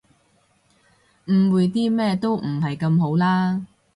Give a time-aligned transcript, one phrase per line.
[1.27, 3.67] 誤會啲咩都唔係咁好啦